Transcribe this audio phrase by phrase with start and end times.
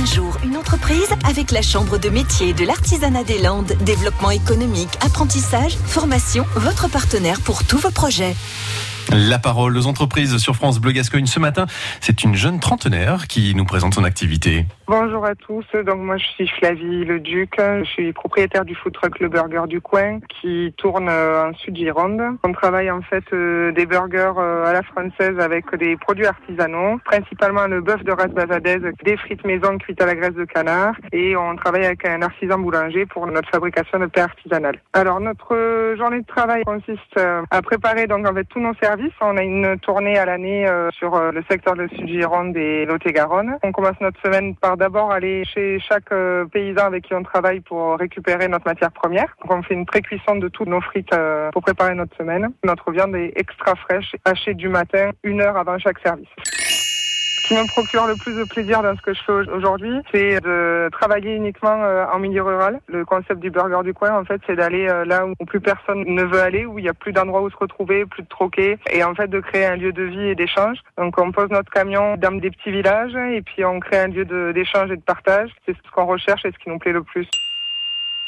[0.00, 3.74] Un jour, une entreprise avec la Chambre de métier de l'artisanat des Landes.
[3.84, 8.34] Développement économique, apprentissage, formation, votre partenaire pour tous vos projets.
[9.12, 11.66] La parole aux entreprises sur France Bleu Gascogne ce matin,
[12.00, 14.64] c'est une jeune trentenaire qui nous présente son activité.
[14.90, 18.92] Bonjour à tous, donc moi je suis Flavie Le Duc, je suis propriétaire du food
[18.92, 22.20] truck Le Burger du coin qui tourne euh, en Sud Gironde.
[22.42, 26.98] On travaille en fait euh, des burgers euh, à la française avec des produits artisanaux,
[27.04, 30.96] principalement le bœuf de race bazadaise, des frites maison cuites à la graisse de canard
[31.12, 34.74] et on travaille avec un artisan boulanger pour notre fabrication de pain artisanal.
[34.92, 39.36] Alors notre journée de travail consiste à préparer donc en fait tous nos services on
[39.36, 43.56] a une tournée à l'année sur le secteur de Sud-Gironde et Lot-et-Garonne.
[43.62, 47.60] On commence notre semaine par d'abord aller chez chaque euh, paysan avec qui on travaille
[47.60, 49.36] pour récupérer notre matière première.
[49.48, 51.14] on fait une pré-cuisson de toutes nos frites
[51.52, 52.48] pour préparer notre semaine.
[52.64, 56.28] Notre viande est extra fraîche, hachée du matin, une heure avant chaque service
[57.50, 60.88] qui me procure le plus de plaisir dans ce que je fais aujourd'hui, c'est de
[60.92, 62.78] travailler uniquement euh, en milieu rural.
[62.86, 66.04] Le concept du burger du coin, en fait, c'est d'aller euh, là où plus personne
[66.06, 68.78] ne veut aller, où il n'y a plus d'endroits où se retrouver, plus de troquer,
[68.92, 70.78] et en fait de créer un lieu de vie et d'échange.
[70.96, 74.52] Donc on pose notre camion dans des petits villages, et puis on crée un lieu
[74.52, 75.50] d'échange et de partage.
[75.66, 77.26] C'est ce qu'on recherche et ce qui nous plaît le plus.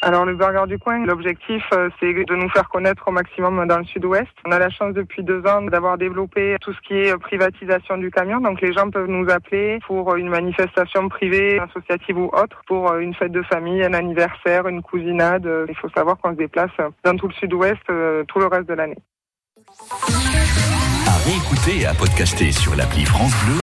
[0.04, 3.78] Alors le Burger du Coin, l'objectif euh, c'est de nous faire connaître au maximum dans
[3.78, 4.32] le sud-ouest.
[4.44, 8.10] On a la chance depuis deux ans d'avoir développé tout ce qui est privatisation du
[8.10, 8.40] camion.
[8.40, 13.14] Donc les gens peuvent nous appeler pour une manifestation privée, associative ou autre, pour une
[13.14, 15.48] fête de famille, un anniversaire, une cousinade.
[15.68, 16.72] Il faut savoir qu'on se déplace
[17.04, 18.98] dans tout le sud-ouest euh, tout le reste de l'année.
[21.06, 23.50] À réécouter et à podcaster sur l'appli France Bleu